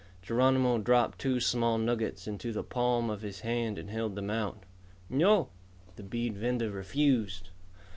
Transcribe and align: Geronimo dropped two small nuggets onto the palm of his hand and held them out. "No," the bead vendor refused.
Geronimo 0.23 0.79
dropped 0.79 1.19
two 1.19 1.39
small 1.39 1.77
nuggets 1.77 2.27
onto 2.27 2.51
the 2.51 2.63
palm 2.63 3.11
of 3.11 3.21
his 3.21 3.41
hand 3.41 3.77
and 3.77 3.91
held 3.91 4.15
them 4.15 4.31
out. 4.31 4.63
"No," 5.11 5.49
the 5.95 6.01
bead 6.01 6.35
vendor 6.35 6.71
refused. 6.71 7.51